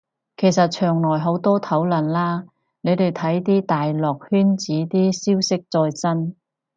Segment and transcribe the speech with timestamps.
[0.35, 2.45] 其實牆內好多討論啦，
[2.81, 6.35] 你哋睇啲大陸人圈子啲消息最新